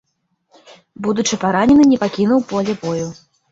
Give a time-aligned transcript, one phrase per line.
[1.09, 3.07] Будучы паранены не пакінуў поля бою.